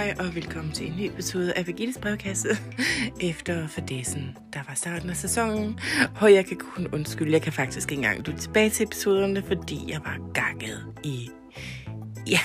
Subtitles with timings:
[0.00, 2.48] hej og velkommen til en ny episode af Birgittes brevkasse
[3.30, 5.80] efter fordæsen, der var starten af sæsonen.
[6.20, 9.78] Og jeg kan kun undskylde, jeg kan faktisk ikke engang lytte tilbage til episoderne, fordi
[9.88, 11.30] jeg var gakket i,
[12.26, 12.38] ja,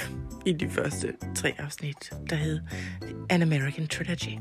[0.46, 2.60] i de første tre afsnit, der hed
[3.30, 4.38] An American Trilogy.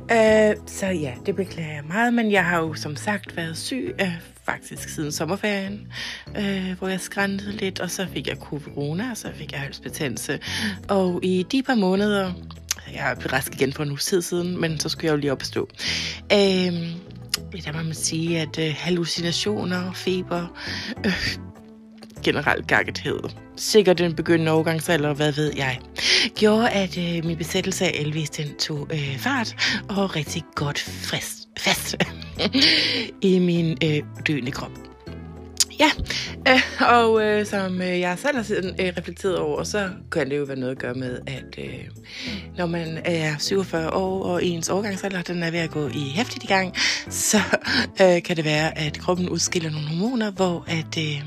[0.00, 3.94] uh, så ja, det beklager jeg meget, men jeg har jo som sagt været syg,
[4.02, 4.08] uh,
[4.50, 5.92] faktisk siden sommerferien,
[6.36, 10.38] øh, hvor jeg skræntede lidt, og så fik jeg corona, og så fik jeg halsbetændelse.
[10.88, 12.32] Og i de par måneder,
[12.92, 15.32] jeg er rask igen for en uge tid siden, men så skulle jeg jo lige
[15.32, 15.68] opstå.
[16.32, 16.38] Øh,
[17.64, 20.46] der må man sige, at øh, hallucinationer, feber,
[21.06, 21.36] øh,
[22.22, 23.20] generelt gakkethed,
[23.56, 25.78] sikkert den begyndende overgangsalder, hvad ved jeg,
[26.34, 31.39] gjorde, at øh, min besættelse af Elvis, den tog øh, fart og rigtig godt frist
[31.58, 31.96] fast
[33.22, 34.90] i min øh, døende krop.
[35.80, 35.90] Ja,
[36.48, 40.44] øh, og øh, som øh, jeg selv har øh, reflekteret over, så kan det jo
[40.44, 41.84] være noget at gøre med, at øh,
[42.56, 46.44] når man er 47 år, og ens overgangsalder den er ved at gå i hæftigt
[46.44, 46.74] i gang,
[47.08, 47.38] så
[48.02, 50.98] øh, kan det være, at kroppen udskiller nogle hormoner, hvor at...
[50.98, 51.22] Øh,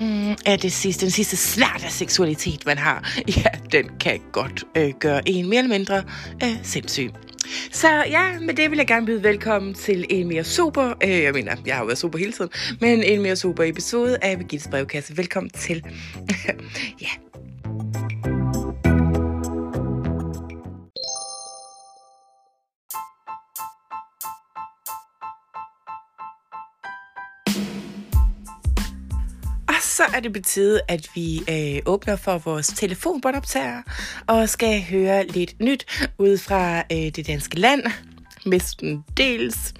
[0.00, 4.64] mm, er det sidste, den sidste snart af seksualitet, man har, ja, den kan godt
[4.76, 6.02] øh, gøre en mere eller mindre
[6.42, 7.10] øh, sindssyg.
[7.72, 11.32] Så ja, med det vil jeg gerne byde velkommen til en mere super, øh, jeg
[11.32, 14.68] mener, jeg har jo været super hele tiden, men en mere super episode af Birgittes
[14.68, 15.16] brevkasse.
[15.16, 15.84] Velkommen til.
[17.02, 17.27] ja.
[29.98, 33.82] Så er det betydet, at vi øh, åbner for vores telefonbåndoptager
[34.26, 37.82] og skal høre lidt nyt ud fra øh, det danske land,
[38.46, 39.74] mestendels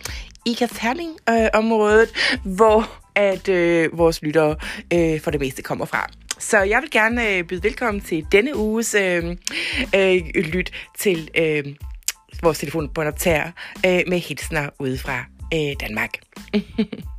[0.46, 2.08] i Kasterning-området,
[2.46, 4.56] øh, hvor at øh, vores lyttere
[4.92, 6.08] øh, for det meste kommer fra.
[6.38, 9.36] Så jeg vil gerne øh, byde velkommen til denne uges øh,
[9.94, 11.64] øh, lyt til øh,
[12.42, 13.50] vores telefonbåndoptager
[13.86, 16.10] øh, med hilsner ude fra øh, Danmark.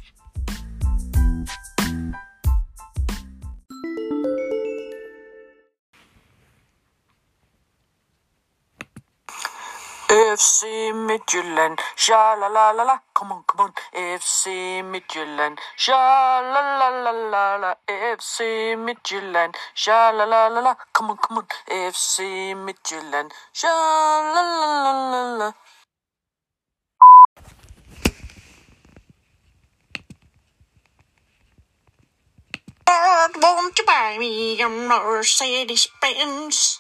[10.40, 16.62] FC Midtjylland, sha la la la la, come on, come on, FC Midtjylland, sha la
[16.80, 21.48] la la la la, FC Midtjylland, sha la la la la, come on, come on,
[21.68, 23.68] FC Midtjylland, sha
[24.34, 25.54] la la la la la.
[32.88, 36.79] Lord, won't you buy me a Mercedes Benz?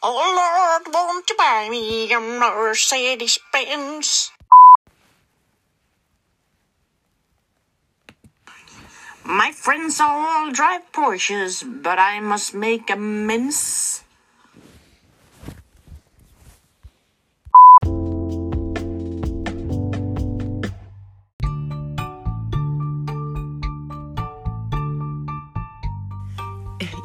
[0.00, 4.30] Oh Lord, won't you buy me a Mercedes Benz?
[9.24, 14.04] My friends all drive Porsches, but I must make amends.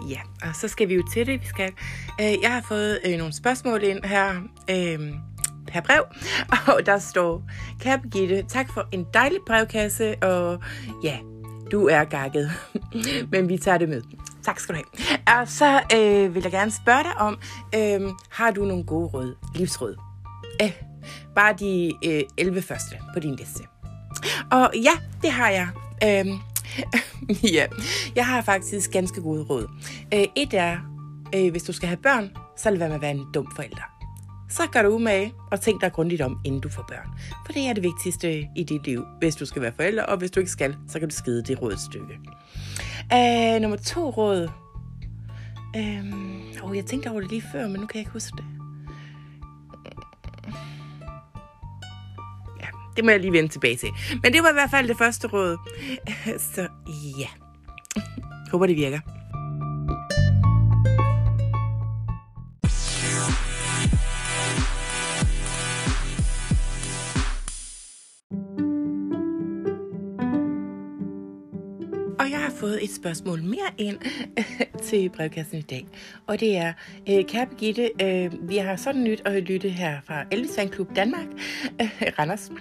[0.10, 1.42] Ja, og så skal vi jo til det.
[1.42, 1.72] Vi skal,
[2.22, 4.30] øh, jeg har fået øh, nogle spørgsmål ind her
[4.70, 5.14] øh,
[5.68, 6.06] per brev,
[6.76, 7.44] og der står,
[7.80, 10.60] Kære Birgitte, tak for en dejlig brevkasse, og
[11.04, 11.18] ja,
[11.72, 12.52] du er gakket,
[13.32, 14.02] men vi tager det med.
[14.44, 15.40] Tak skal du have.
[15.40, 17.40] Og så øh, vil jeg gerne spørge dig om,
[17.76, 19.96] øh, har du nogle gode råd, livsråd?
[20.62, 20.72] Øh,
[21.36, 23.64] bare de øh, 11 første på din liste.
[24.52, 24.92] Og ja,
[25.22, 25.68] det har jeg.
[26.04, 26.34] Øh,
[27.58, 27.66] ja,
[28.16, 29.68] jeg har faktisk ganske gode råd.
[30.14, 30.78] Øh, et er,
[31.36, 33.94] øh, hvis du skal have børn, så lad være med at være en dum forælder.
[34.50, 37.08] Så gør du umage og tænk dig grundigt om, inden du får børn.
[37.46, 40.18] For det er det vigtigste øh, i dit liv, hvis du skal være forælder, og
[40.18, 42.20] hvis du ikke skal, så kan du skide det råd stykke.
[43.14, 44.50] Øh, nummer to råd.
[45.76, 48.63] Øh, oh, jeg tænkte over det lige før, men nu kan jeg ikke huske det.
[52.96, 53.90] Det må jeg lige vende tilbage til.
[54.24, 55.58] Men det var i hvert fald det første råd.
[56.54, 56.68] Så
[57.20, 57.28] ja.
[58.52, 59.00] Håber, det virker.
[73.04, 73.98] Spørgsmål mere ind
[74.88, 75.86] til brevkassen i dag.
[76.28, 76.74] Og det er,
[77.10, 80.96] øh, kære Birgitte, øh, vi har sådan nyt at lytte her fra Elvis Fan Club
[80.96, 81.26] Danmark,
[81.82, 81.90] øh,
[82.20, 82.52] Randers,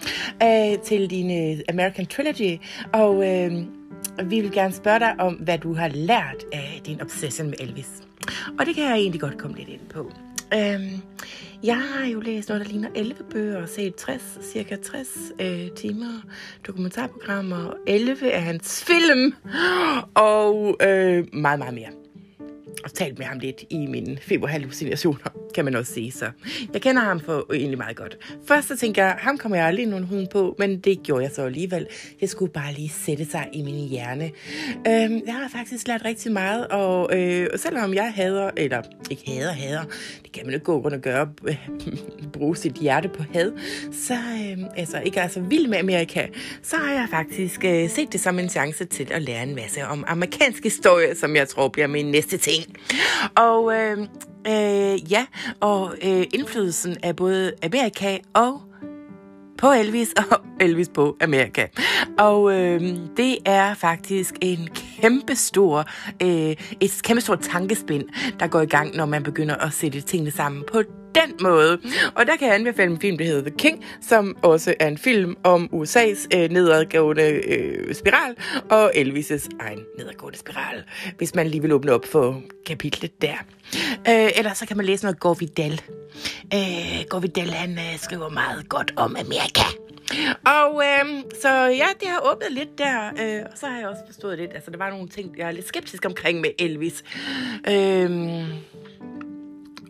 [0.42, 2.58] øh, til din øh, American Trilogy.
[2.92, 3.52] Og øh,
[4.30, 7.90] vi vil gerne spørge dig om, hvad du har lært af din obsession med Elvis.
[8.58, 10.10] Og det kan jeg egentlig godt komme lidt ind på.
[10.54, 11.02] Øhm,
[11.62, 15.08] jeg har jo læst noget, der ligner 11 bøger og set 60, cirka 60
[15.40, 16.22] øh, timer
[16.66, 17.72] dokumentarprogrammer.
[17.86, 19.34] 11 af hans film
[20.14, 21.88] og øh, meget, meget mere.
[22.84, 26.12] og talt med ham lidt i mine feberhallucinationer, kan man også sige.
[26.12, 26.30] Så
[26.72, 28.18] jeg kender ham for egentlig meget godt.
[28.46, 31.30] Først så tænker jeg, ham kommer jeg aldrig nogen hund på, men det gjorde jeg
[31.34, 31.86] så alligevel.
[32.20, 34.24] Det skulle bare lige sætte sig i min hjerne.
[34.88, 39.52] Øhm, jeg har faktisk lært rigtig meget, og øh, selvom jeg hader, eller ikke hader,
[39.52, 39.84] hader,
[40.22, 41.68] det kan man ikke gå rundt og gøre, øh,
[42.36, 43.52] bruge sit hjerte på had,
[43.92, 46.26] så øh, altså ikke er så vild med Amerika,
[46.62, 49.86] så har jeg faktisk øh, set det som en chance til at lære en masse
[49.86, 52.76] om amerikansk historie, som jeg tror bliver min næste ting.
[53.36, 53.98] Og øh,
[54.46, 55.26] øh, ja,
[55.60, 58.62] og øh, indflydelsen af både Amerika og
[59.58, 61.66] på Elvis og Elvis på Amerika.
[62.18, 62.80] Og øh,
[63.16, 64.68] det er faktisk en
[65.00, 65.84] kæmpe stor,
[66.22, 68.04] øh, et kæmpe stort tankespind,
[68.40, 70.82] der går i gang, når man begynder at sætte tingene sammen på
[71.14, 71.78] den måde.
[72.14, 74.98] Og der kan jeg anbefale en film, der hedder The King, som også er en
[74.98, 78.36] film om USA's øh, nedadgående øh, spiral
[78.70, 80.84] og Elvis' egen nedadgående spiral,
[81.18, 83.34] hvis man lige vil åbne op for kapitlet der.
[84.08, 85.80] Øh, eller så kan man læse noget Gore Vidal.
[86.54, 89.64] Øh, Gore Vidal, han øh, skriver meget godt om Amerika.
[90.46, 94.02] Og øh, så ja, det har åbnet lidt der, øh, og så har jeg også
[94.06, 97.04] forstået lidt, altså der var nogle ting, jeg er lidt skeptisk omkring med Elvis.
[97.68, 98.10] Øh,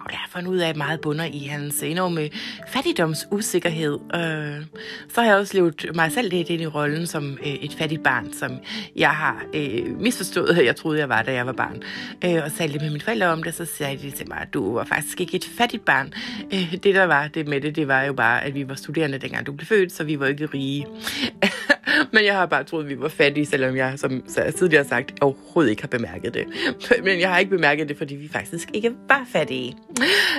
[0.05, 2.31] og jeg har fundet ud af, at meget bunder i hans enorme
[2.69, 3.99] fattigdomsusikkerhed.
[4.15, 4.65] Øh,
[5.09, 8.03] så har jeg også levet mig selv lidt ind i rollen som øh, et fattigt
[8.03, 8.59] barn, som
[8.97, 11.83] jeg har øh, misforstået, jeg troede, jeg var, da jeg var barn.
[12.25, 14.75] Øh, og sagde med mine forældre om det, så sagde de til mig, at du
[14.75, 16.13] var faktisk ikke et fattigt barn.
[16.53, 19.19] Øh, det, der var det med det, det var jo bare, at vi var studerende,
[19.19, 20.87] dengang du blev født, så vi var ikke rige.
[22.13, 24.89] Men jeg har bare troet, at vi var fattige, selvom jeg, som jeg tidligere har
[24.89, 26.47] sagt, overhovedet ikke har bemærket det.
[27.05, 29.77] Men jeg har ikke bemærket det, fordi vi faktisk ikke var fattige.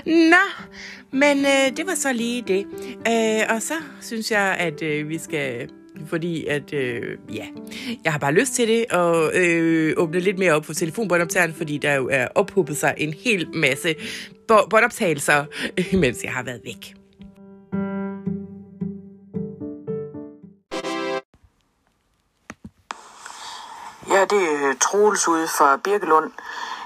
[0.06, 0.64] Nå,
[1.12, 2.66] men øh, det var så lige det.
[3.08, 5.70] Øh, og så synes jeg, at øh, vi skal
[6.06, 7.46] fordi at, øh, ja,
[8.04, 11.78] jeg har bare lyst til det, og øh, åbne lidt mere op for telefonbåndoptageren, fordi
[11.78, 13.96] der jo er ophobet sig en hel masse
[14.48, 15.46] båndoptagelser,
[15.98, 17.03] mens jeg har været væk.
[24.24, 26.32] Her det er Troels ude fra Birkelund.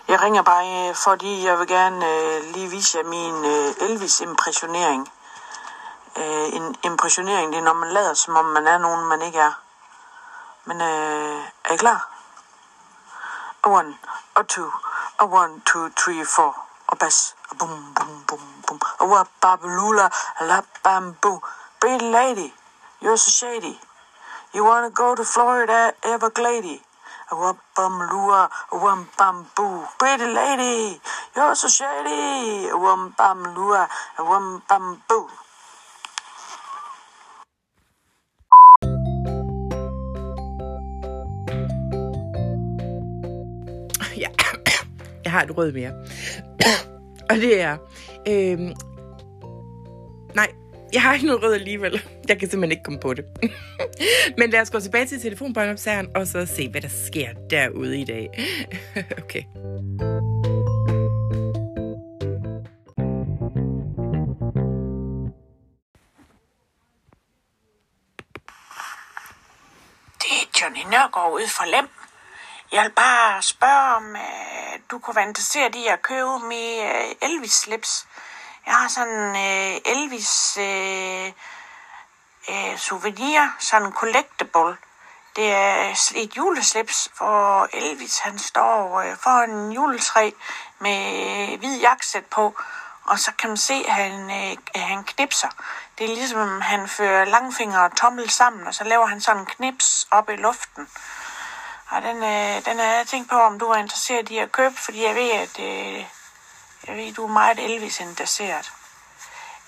[0.08, 5.12] Jeg ringer bare, øh, fordi jeg vil gerne øh, lige vise jer min øh, Elvis-impressionering.
[6.18, 9.40] Øh, en impressionering, det er, når man lader, som om man er nogen, man ikke
[9.40, 9.52] er.
[10.66, 12.10] Men øh, er I klar?
[13.64, 13.98] A one,
[14.36, 14.72] a two,
[15.20, 16.56] a one, two, three, four.
[16.88, 17.36] Og bas.
[17.50, 18.82] Og bum, bum, bum, bum.
[19.00, 20.10] Og wababalula,
[20.42, 21.42] la bamboo.
[21.82, 22.54] Pretty lady,
[23.02, 23.80] you're so shady.
[24.56, 26.87] You wanna go to Florida, Everglades?
[27.32, 28.50] A wump bum lua,
[29.18, 29.84] bum boo.
[30.00, 30.98] Pretty lady,
[31.36, 32.70] you're so shady.
[32.70, 33.90] A wump bum lua,
[34.70, 35.28] bum boo.
[44.18, 44.30] Ja,
[45.24, 45.92] jeg har et rød mere.
[47.30, 47.78] Og det er...
[48.28, 48.60] Øh,
[50.36, 50.52] nej,
[50.94, 52.02] jeg har ikke noget rød alligevel.
[52.28, 53.26] Jeg kan simpelthen ikke komme på det.
[54.38, 58.06] Men lad os gå tilbage til telefonbåndopsageren, og så se, hvad der sker derude i
[58.06, 58.30] dag.
[59.24, 59.44] okay.
[70.22, 71.90] Det er Johnny Nørgaard ude fra Lem.
[72.72, 77.30] Jeg vil bare spørge, om øh, du kunne være interesseret i at købe med øh,
[77.30, 78.08] Elvis-slips.
[78.68, 81.32] Jeg har sådan øh, Elvis øh,
[82.50, 84.78] øh, souvenir, sådan en collectible.
[85.36, 90.32] Det er øh, et juleslips, hvor Elvis han står øh, foran en juletræ
[90.80, 91.00] med
[91.52, 92.56] øh, hvid jakkesæt på.
[93.06, 95.50] Og så kan man se, at han, øh, han knipser.
[95.98, 99.42] Det er ligesom, om han fører langfinger og tommel sammen, og så laver han sådan
[99.42, 100.88] en knips op i luften.
[101.90, 104.76] Og den, øh, den er jeg tænkt på, om du er interesseret i at købe,
[104.76, 106.06] fordi jeg ved, at øh,
[106.88, 108.72] jeg ved, du er meget Elvis interesseret.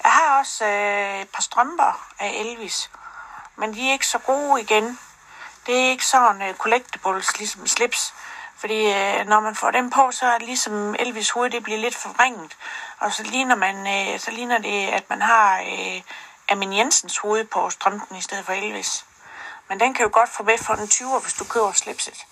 [0.04, 2.92] Jeg har også øh, et par strømper af Elvis,
[3.56, 5.00] men de er ikke så gode igen.
[5.66, 8.14] Det er ikke sådan øh, collectibles, ligesom slips.
[8.56, 11.80] Fordi øh, når man får dem på, så er det ligesom Elvis hoved, det bliver
[11.80, 12.58] lidt forvrænget.
[13.00, 16.02] Og så ligner, man, øh, så ligner det, at man har øh,
[16.50, 19.06] Amin Jensens hoved på strømpen i stedet for Elvis.
[19.68, 22.26] Men den kan du godt få med for den 20'er, hvis du køber slipset.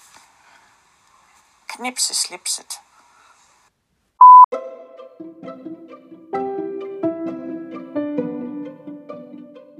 [1.67, 2.79] Knipse slipset.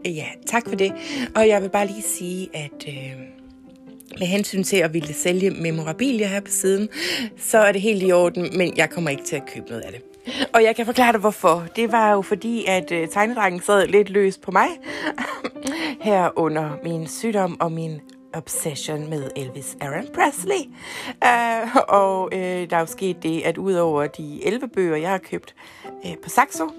[0.07, 0.93] Ja, tak for det.
[1.35, 3.11] Og jeg vil bare lige sige, at øh,
[4.19, 6.89] med hensyn til at ville sælge memorabilia her på siden,
[7.37, 9.91] så er det helt i orden, men jeg kommer ikke til at købe noget af
[9.91, 10.01] det.
[10.53, 11.65] Og jeg kan forklare dig, hvorfor.
[11.75, 14.67] Det var jo fordi, at øh, tegnedrengen sad lidt løs på mig
[16.07, 18.01] her under min sygdom og min
[18.37, 20.69] obsession med Elvis Aaron Presley.
[21.25, 25.17] Uh, og uh, der er jo sket det, at udover de 11 bøger, jeg har
[25.17, 26.69] købt uh, på Saxo,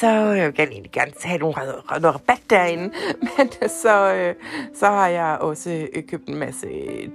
[0.00, 1.54] så øh, jeg vil gerne, egentlig gerne have nogle,
[2.00, 2.94] noget rabat derinde.
[3.36, 4.44] Men øh, så, uh,
[4.74, 6.68] så har jeg også uh, købt en masse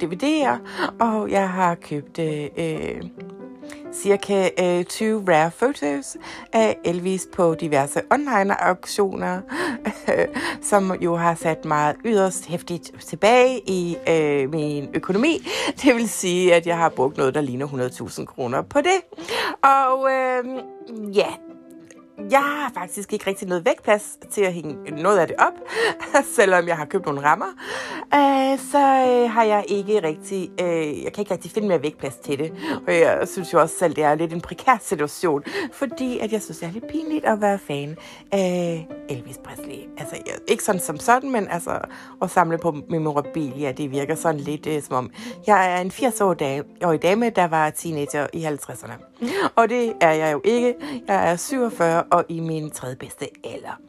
[0.04, 0.58] DVD'er,
[1.00, 2.20] og jeg har købt...
[2.20, 3.47] Uh,
[3.94, 6.18] cirka øh, 20 rare photos
[6.54, 9.40] af Elvis på diverse online-auktioner,
[10.70, 15.48] som jo har sat mig yderst hæftigt tilbage i øh, min økonomi.
[15.84, 19.02] Det vil sige, at jeg har brugt noget, der ligner 100.000 kroner på det.
[19.64, 20.46] Og øh,
[21.18, 21.28] ja,
[22.32, 25.54] jeg har faktisk ikke rigtig noget vægtplads til at hænge noget af det op,
[26.36, 27.46] selvom jeg har købt nogle rammer.
[28.02, 32.16] Uh, så uh, har jeg ikke rigtig, uh, jeg kan ikke rigtig finde mere vægtplads
[32.16, 32.54] til det.
[32.88, 35.44] Og jeg synes jo også selv, det er lidt en prekær situation,
[35.74, 37.98] fordi at jeg synes, det er lidt pinligt at være fan
[38.32, 39.80] af Elvis Presley.
[39.98, 41.80] Altså, jeg, ikke sådan som sådan, men altså
[42.22, 45.12] at samle på memorabilia, det virker sådan lidt som om,
[45.48, 49.17] jeg er en 80-årig dame, der var teenager i 50'erne.
[49.56, 50.76] Og det er jeg jo ikke.
[51.08, 53.80] Jeg er 47 og i min tredje bedste alder.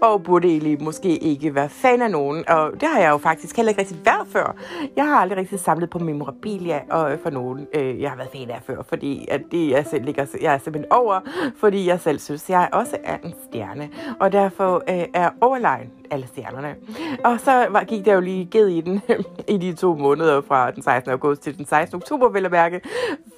[0.08, 2.48] og burde egentlig måske ikke være fan af nogen.
[2.48, 4.56] Og det har jeg jo faktisk heller ikke rigtig været før.
[4.96, 8.50] Jeg har aldrig rigtig samlet på memorabilia og for nogen, øh, jeg har været fan
[8.50, 8.82] af før.
[8.82, 11.20] Fordi at det, jeg, selv ligger, jeg er simpelthen over,
[11.56, 13.88] fordi jeg selv synes, jeg også er en stjerne.
[14.20, 16.74] Og derfor øh, er overlegen alle stjernerne.
[17.24, 19.02] Og så var, gik der jo lige ged i den
[19.54, 21.12] i de to måneder fra den 16.
[21.12, 21.96] august til den 16.
[21.96, 22.80] oktober, vil jeg mærke,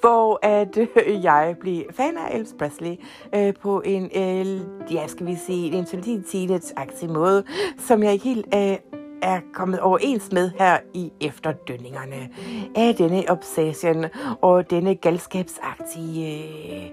[0.01, 2.95] hvor at øh, jeg blev fan af Elvis Presley
[3.35, 4.61] øh, på en, øh,
[4.93, 7.43] ja, skal vi sige, en intelligent måde,
[7.77, 8.92] som jeg ikke helt øh,
[9.23, 12.29] er kommet overens med her i efterdønningerne
[12.75, 14.05] af denne obsession
[14.41, 16.91] og denne galskabsagtige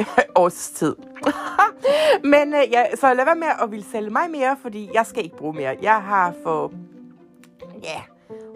[0.00, 0.06] øh,
[0.44, 0.96] årstid.
[2.32, 5.24] Men øh, ja, så lad være med at ville sælge mig mere, fordi jeg skal
[5.24, 5.76] ikke bruge mere.
[5.82, 6.72] Jeg har for
[7.82, 8.00] ja,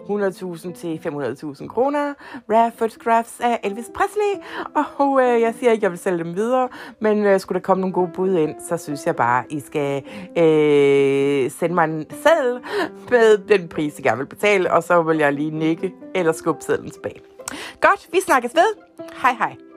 [0.09, 2.13] 100.000 til 500.000 kroner.
[2.49, 4.43] Rare photographs af Elvis Presley.
[4.75, 7.63] Og øh, jeg siger ikke, at jeg vil sælge dem videre, men øh, skulle der
[7.63, 10.03] komme nogle gode bud ind, så synes jeg bare, I skal
[10.37, 12.59] øh, sende mig en seddel
[13.09, 16.61] med den pris, I gerne vil betale, og så vil jeg lige nikke eller skubbe
[16.63, 17.21] sedlen tilbage.
[17.81, 18.75] Godt, vi snakkes ved.
[19.21, 19.70] Hej hej.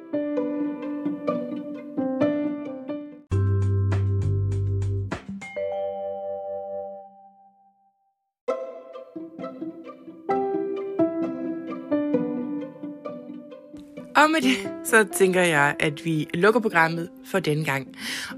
[14.24, 17.88] Og med det, så tænker jeg, at vi lukker programmet for denne gang.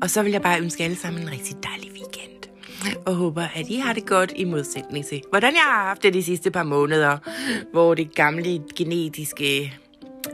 [0.03, 2.31] Og så vil jeg bare ønske alle sammen en rigtig dejlig weekend.
[3.07, 6.15] Og håber, at I har det godt i modsætning til, hvordan jeg har haft det
[6.15, 7.19] de sidste par måneder,
[7.73, 9.79] hvor det gamle genetiske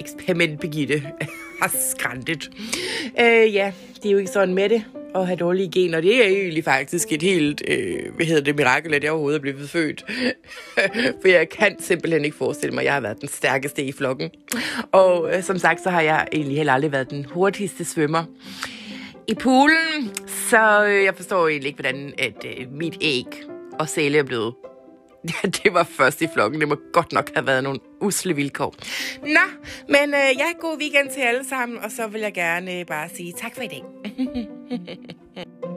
[0.00, 1.02] eksperiment Birgitte
[1.62, 2.50] har skræntet.
[3.20, 6.00] Øh, ja, det er jo ikke sådan med det at have dårlige gener.
[6.00, 9.42] Det er egentlig faktisk et helt, øh, hvad hedder det, mirakel, at jeg overhovedet er
[9.42, 10.04] blevet født.
[11.20, 14.30] For jeg kan simpelthen ikke forestille mig, at jeg har været den stærkeste i flokken.
[14.92, 18.24] Og øh, som sagt, så har jeg egentlig heller aldrig været den hurtigste svømmer
[19.28, 20.10] i poolen.
[20.26, 23.26] Så øh, jeg forstår egentlig ikke, hvordan at, øh, mit æg
[23.78, 24.54] og sæle er blevet
[25.32, 26.60] Ja, det var først i flokken.
[26.60, 28.74] Det må godt nok have været nogle usle vilkår.
[29.22, 29.46] Nå,
[29.88, 33.08] men øh, ja, god weekend til alle sammen, og så vil jeg gerne øh, bare
[33.08, 33.82] sige tak for i dag.